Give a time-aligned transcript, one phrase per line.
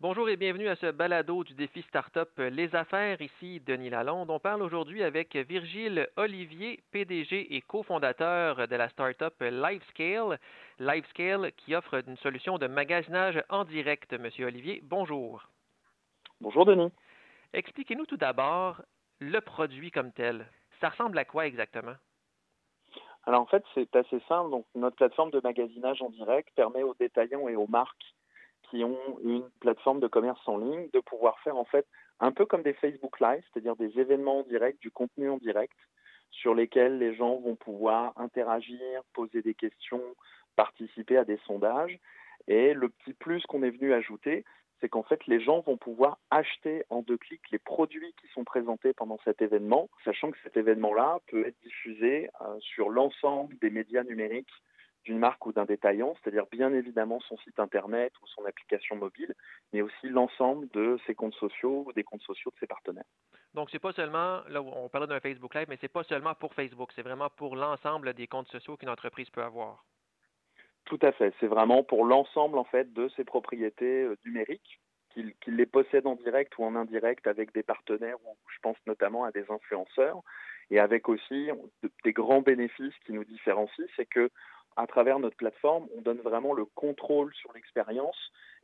[0.00, 3.20] Bonjour et bienvenue à ce balado du défi Startup Les Affaires.
[3.20, 4.30] Ici Denis Lalonde.
[4.30, 10.38] On parle aujourd'hui avec Virgile Olivier, PDG et cofondateur de la startup LiveScale.
[10.78, 14.12] LiveScale qui offre une solution de magasinage en direct.
[14.12, 15.42] Monsieur Olivier, bonjour.
[16.40, 16.92] Bonjour Denis.
[17.52, 18.80] Expliquez-nous tout d'abord
[19.18, 20.46] le produit comme tel.
[20.80, 21.96] Ça ressemble à quoi exactement?
[23.26, 24.50] Alors en fait, c'est assez simple.
[24.50, 28.14] Donc, notre plateforme de magasinage en direct permet aux détaillants et aux marques
[28.70, 31.86] qui ont une plateforme de commerce en ligne de pouvoir faire en fait
[32.20, 35.76] un peu comme des Facebook Live, c'est-à-dire des événements en direct, du contenu en direct
[36.30, 40.02] sur lesquels les gens vont pouvoir interagir, poser des questions,
[40.56, 41.98] participer à des sondages.
[42.46, 44.44] Et le petit plus qu'on est venu ajouter,
[44.80, 48.44] c'est qu'en fait, les gens vont pouvoir acheter en deux clics les produits qui sont
[48.44, 53.70] présentés pendant cet événement, sachant que cet événement-là peut être diffusé euh, sur l'ensemble des
[53.70, 54.52] médias numériques
[55.08, 59.34] d'une marque ou d'un détaillant, c'est-à-dire bien évidemment son site internet ou son application mobile,
[59.72, 63.08] mais aussi l'ensemble de ses comptes sociaux ou des comptes sociaux de ses partenaires.
[63.54, 66.52] Donc c'est pas seulement là on parlait d'un Facebook Live, mais c'est pas seulement pour
[66.52, 69.86] Facebook, c'est vraiment pour l'ensemble des comptes sociaux qu'une entreprise peut avoir.
[70.84, 74.78] Tout à fait, c'est vraiment pour l'ensemble en fait de ses propriétés euh, numériques
[75.40, 79.24] qu'il les possède en direct ou en indirect avec des partenaires, ou je pense notamment
[79.24, 80.22] à des influenceurs,
[80.70, 81.48] et avec aussi
[82.04, 84.30] des grands bénéfices qui nous différencient, c'est que
[84.78, 88.16] à travers notre plateforme, on donne vraiment le contrôle sur l'expérience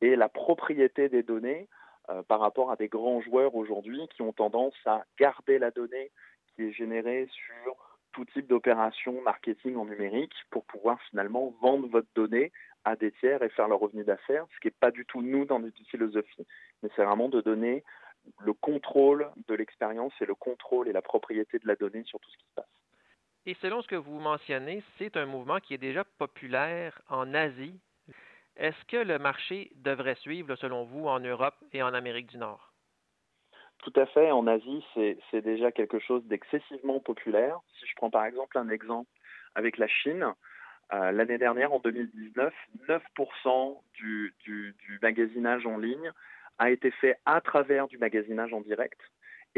[0.00, 1.68] et la propriété des données
[2.08, 6.10] euh, par rapport à des grands joueurs aujourd'hui qui ont tendance à garder la donnée
[6.54, 12.08] qui est générée sur tout type d'opération marketing en numérique pour pouvoir finalement vendre votre
[12.14, 12.52] donnée
[12.84, 15.44] à des tiers et faire leur revenu d'affaires, ce qui n'est pas du tout nous
[15.44, 16.46] dans notre philosophie.
[16.82, 17.84] Mais c'est vraiment de donner
[18.40, 22.30] le contrôle de l'expérience et le contrôle et la propriété de la donnée sur tout
[22.30, 22.87] ce qui se passe.
[23.46, 27.78] Et selon ce que vous mentionnez, c'est un mouvement qui est déjà populaire en Asie.
[28.56, 32.72] Est-ce que le marché devrait suivre, selon vous, en Europe et en Amérique du Nord?
[33.78, 34.30] Tout à fait.
[34.32, 37.60] En Asie, c'est déjà quelque chose d'excessivement populaire.
[37.78, 39.10] Si je prends par exemple un exemple
[39.54, 40.34] avec la Chine,
[40.92, 42.52] euh, l'année dernière, en 2019,
[42.88, 44.34] 9% du,
[45.02, 46.12] magasinage en ligne
[46.58, 48.98] a été fait à travers du magasinage en direct.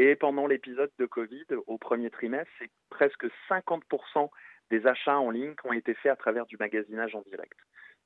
[0.03, 4.31] Et pendant l'épisode de Covid, au premier trimestre, c'est presque 50%
[4.71, 7.53] des achats en ligne qui ont été faits à travers du magasinage en direct.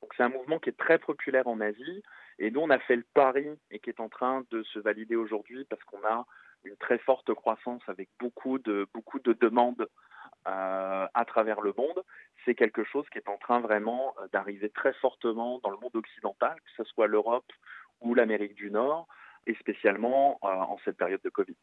[0.02, 2.04] Donc c'est un mouvement qui est très populaire en Asie
[2.38, 5.16] et nous on a fait le pari et qui est en train de se valider
[5.16, 6.26] aujourd'hui parce qu'on a
[6.66, 9.88] une très forte croissance avec beaucoup de beaucoup de demandes
[10.50, 12.04] euh, à travers le monde.
[12.44, 15.96] C'est quelque chose qui est en train vraiment euh, d'arriver très fortement dans le monde
[15.96, 17.54] occidental, que ce soit l'Europe
[18.02, 19.08] ou l'Amérique du Nord,
[19.48, 21.56] et spécialement euh, en cette période de Covid.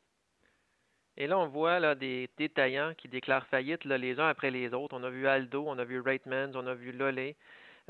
[1.16, 4.96] Et là, on voit là, des détaillants qui déclarent faillite les uns après les autres.
[4.98, 7.36] On a vu Aldo, on a vu Reitmans, on a vu Lolé,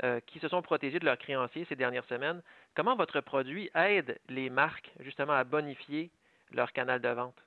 [0.03, 2.41] euh, qui se sont protégés de leurs créanciers ces dernières semaines.
[2.75, 6.11] Comment votre produit aide les marques justement à bonifier
[6.51, 7.41] leur canal de vente?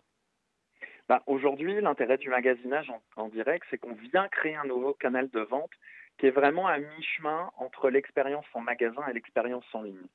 [1.09, 5.29] Ben, Aujourd'hui, l'intérêt du magasinage en, en direct, c'est qu'on vient créer un nouveau canal
[5.31, 5.71] de vente
[6.19, 10.09] qui est vraiment à mi-chemin entre l'expérience en magasin et l'expérience en ligne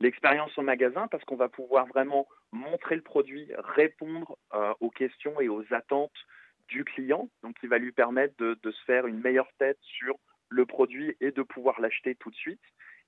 [0.00, 5.40] l'expérience au magasin parce qu'on va pouvoir vraiment montrer le produit, répondre euh, aux questions
[5.40, 6.16] et aux attentes
[6.68, 10.16] du client, donc qui va lui permettre de, de, se faire une meilleure tête sur
[10.48, 12.60] le produit et de pouvoir l'acheter tout de suite.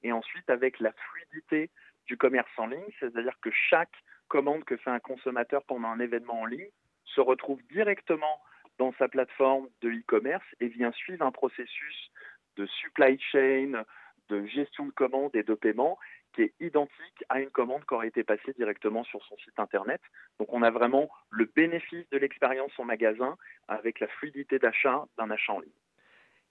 [0.02, 1.70] Et ensuite, avec la fluidité
[2.06, 3.94] du commerce en ligne, c'est-à-dire que chaque
[4.28, 6.70] commande que fait un consommateur pendant un événement en ligne
[7.04, 8.40] se retrouve directement
[8.78, 12.10] dans sa plateforme de e-commerce et vient suivre un processus
[12.56, 13.84] de supply chain,
[14.28, 15.98] de gestion de commande et de paiement
[16.34, 20.00] qui est identique à une commande qui aurait été passée directement sur son site internet.
[20.38, 25.30] Donc on a vraiment le bénéfice de l'expérience en magasin avec la fluidité d'achat d'un
[25.30, 25.70] achat en ligne.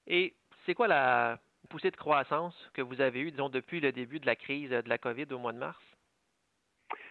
[0.07, 0.33] Et
[0.65, 1.39] c'est quoi la
[1.69, 4.89] poussée de croissance que vous avez eue, disons, depuis le début de la crise de
[4.89, 5.81] la COVID au mois de mars?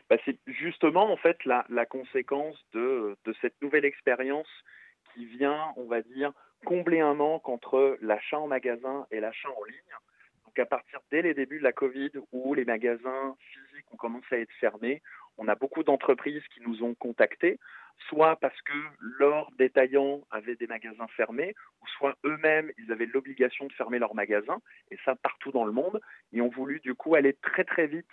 [0.09, 4.48] Ben, c'est justement en fait la, la conséquence de, de cette nouvelle expérience
[5.12, 6.33] qui vient, on va dire,
[6.65, 9.97] combler un manque entre l'achat en magasin et l'achat en ligne
[10.59, 14.39] à partir dès les débuts de la Covid, où les magasins physiques ont commencé à
[14.39, 15.03] être fermés,
[15.39, 17.59] on a beaucoup d'entreprises qui nous ont contactés,
[18.09, 18.78] soit parce que
[19.19, 24.15] leurs détaillants avaient des magasins fermés, ou soit eux-mêmes, ils avaient l'obligation de fermer leurs
[24.15, 24.60] magasins,
[24.91, 26.01] et ça partout dans le monde,
[26.33, 28.07] et ont voulu du coup aller très très vite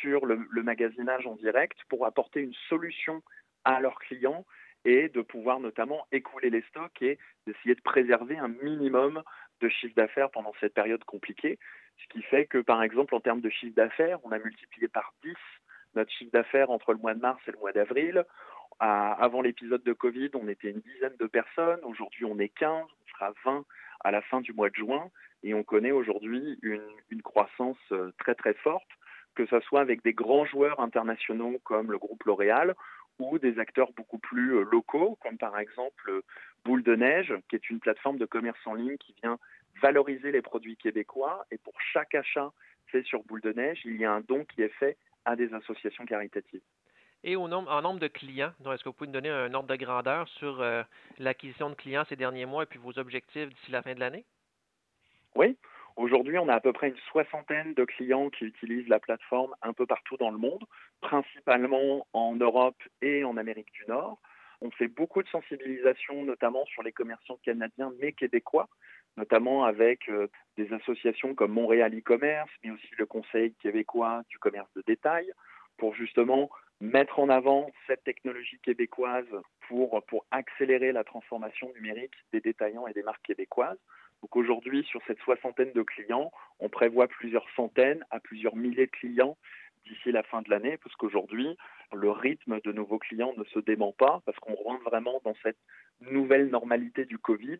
[0.00, 3.22] sur le magasinage en direct pour apporter une solution
[3.64, 4.44] à leurs clients
[4.84, 9.22] et de pouvoir notamment écouler les stocks et d'essayer de préserver un minimum
[9.60, 11.58] de chiffre d'affaires pendant cette période compliquée.
[12.02, 15.12] Ce qui fait que, par exemple, en termes de chiffre d'affaires, on a multiplié par
[15.22, 15.34] 10
[15.94, 18.24] notre chiffre d'affaires entre le mois de mars et le mois d'avril.
[18.80, 21.80] Avant l'épisode de Covid, on était une dizaine de personnes.
[21.84, 22.84] Aujourd'hui, on est 15.
[22.84, 23.64] On sera 20
[24.00, 25.10] à la fin du mois de juin.
[25.44, 28.88] Et on connaît aujourd'hui une, croissance euh, très, très forte.
[29.34, 32.74] que ce soit avec des grands joueurs internationaux comme le groupe L'Oréal
[33.18, 36.22] ou des acteurs beaucoup plus euh, locaux, comme par exemple
[36.64, 39.38] Boule de Neige, qui est une plateforme de commerce en ligne qui vient
[39.80, 41.46] valoriser les produits québécois.
[41.50, 42.52] Et pour chaque achat
[42.86, 45.52] fait sur Boule de Neige, il y a un don qui est fait à des
[45.54, 46.62] associations caritatives.
[47.24, 49.68] Et au nombre, en nombre de clients, est-ce que vous pouvez nous donner un ordre
[49.68, 50.82] de grandeur sur euh,
[51.18, 54.24] l'acquisition de clients ces derniers mois et puis vos objectifs d'ici la fin de l'année?
[55.36, 55.56] Oui.
[55.96, 59.72] Aujourd'hui, on a à peu près une soixantaine de clients qui utilisent la plateforme un
[59.72, 60.64] peu partout dans le monde,
[61.00, 64.18] principalement en Europe et en Amérique du Nord.
[64.62, 68.68] On fait beaucoup de sensibilisation, notamment sur les commerçants canadiens mais québécois,
[69.16, 74.72] notamment avec euh, des associations comme Montréal e-commerce, mais aussi le Conseil québécois du commerce
[74.74, 75.30] de détail,
[75.76, 76.48] pour justement
[76.80, 79.26] mettre en avant cette technologie québécoise
[79.68, 83.78] pour, pour accélérer la transformation numérique des détaillants et des marques québécoises.
[84.22, 86.30] Donc aujourd'hui, sur cette soixantaine de clients,
[86.60, 89.36] on prévoit plusieurs centaines à plusieurs milliers de clients
[89.84, 91.56] d'ici la fin de l'année, parce qu'aujourd'hui,
[91.92, 95.58] le rythme de nouveaux clients ne se dément pas, parce qu'on rentre vraiment dans cette
[96.00, 97.58] nouvelle normalité du Covid,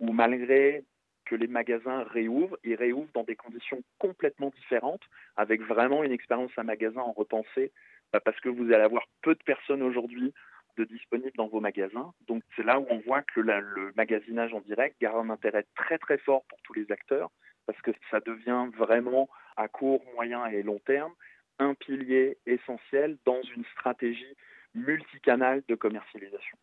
[0.00, 0.84] où malgré
[1.26, 5.02] que les magasins réouvrent, ils réouvrent dans des conditions complètement différentes,
[5.36, 7.70] avec vraiment une expérience à magasin en repensée,
[8.14, 10.32] bah, parce que vous allez avoir peu de personnes aujourd'hui
[10.78, 12.12] de disponibles dans vos magasins.
[12.26, 15.98] Donc c'est là où on voit que le magasinage en direct garde un intérêt très
[15.98, 17.30] très fort pour tous les acteurs,
[17.66, 21.12] parce que ça devient vraiment à court, moyen et long terme
[21.58, 24.36] un pilier essentiel dans une stratégie
[24.74, 26.56] multicanale de commercialisation.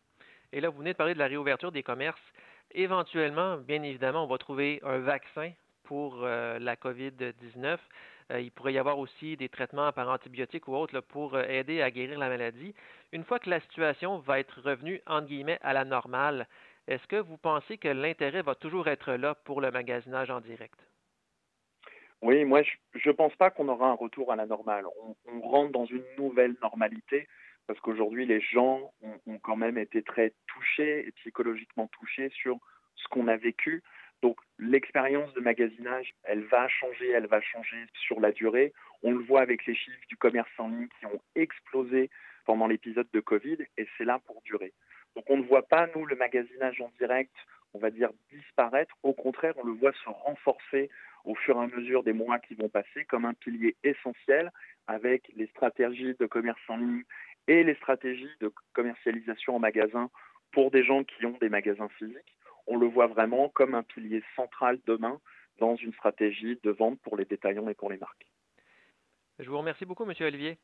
[0.52, 2.20] Et là, vous venez de parler de la réouverture des commerces.
[2.72, 5.52] Éventuellement, bien évidemment, on va trouver un vaccin
[5.84, 7.78] pour euh, la COVID-19.
[8.32, 11.80] Euh, il pourrait y avoir aussi des traitements par antibiotiques ou autres pour euh, aider
[11.82, 12.74] à guérir la maladie.
[13.12, 16.46] Une fois que la situation va être revenue, entre guillemets, à la normale,
[16.88, 20.78] est-ce que vous pensez que l'intérêt va toujours être là pour le magasinage en direct?
[22.22, 22.62] Oui, moi,
[22.94, 24.86] je ne pense pas qu'on aura un retour à la normale.
[25.26, 27.28] On, rentre dans une nouvelle normalité
[27.66, 32.58] parce qu'aujourd'hui, les gens ont, ont, quand même été très touchés et psychologiquement touchés sur
[32.94, 33.82] ce qu'on a vécu.
[34.22, 38.72] Donc, l'expérience de magasinage, elle va changer, elle va changer sur la durée.
[39.02, 42.10] On le voit avec les chiffres du commerce en ligne qui ont explosé
[42.46, 44.72] pendant l'épisode de Covid et c'est là pour durer.
[45.14, 47.34] Donc, on ne voit pas, nous, le magasinage en direct,
[47.74, 48.94] on va dire, disparaître.
[49.02, 50.88] Au contraire, on le voit se renforcer
[51.24, 54.50] au fur et à mesure des mois qui vont passer comme un pilier essentiel
[54.86, 57.02] avec les stratégies de commerce en ligne
[57.48, 60.10] et les stratégies de commercialisation en magasin
[60.52, 62.36] pour des gens qui ont des magasins physiques.
[62.66, 65.20] On le voit vraiment comme un pilier central demain
[65.58, 68.26] dans une stratégie de vente pour les détaillants et pour les marques.
[69.38, 70.58] Je vous remercie beaucoup, Monsieur Olivier.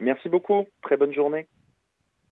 [0.00, 0.66] Merci beaucoup.
[0.82, 1.46] Très bonne journée.